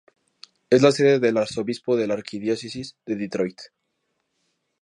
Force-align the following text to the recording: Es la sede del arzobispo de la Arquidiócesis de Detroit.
Es 0.71 0.81
la 0.81 0.91
sede 0.91 1.19
del 1.19 1.37
arzobispo 1.37 1.95
de 1.95 2.07
la 2.07 2.15
Arquidiócesis 2.15 2.97
de 3.05 3.15
Detroit. 3.17 3.61